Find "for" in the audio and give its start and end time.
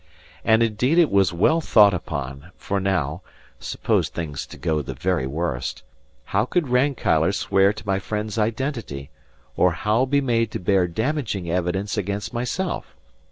2.57-2.79